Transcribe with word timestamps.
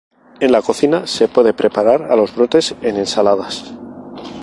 En 0.39 0.51
la 0.51 0.63
cocina 0.63 1.05
se 1.05 1.27
puede 1.27 1.53
preparar 1.53 2.11
a 2.11 2.15
los 2.15 2.35
brotes 2.35 2.73
en 2.81 2.95
ensaladas. 2.97 3.71